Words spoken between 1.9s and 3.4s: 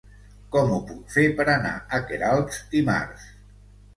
a Queralbs dimarts?